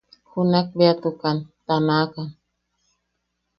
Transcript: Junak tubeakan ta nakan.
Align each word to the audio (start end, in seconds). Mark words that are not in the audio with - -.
Junak 0.31 0.67
tubeakan 0.71 1.37
ta 1.65 1.75
nakan. 1.87 2.27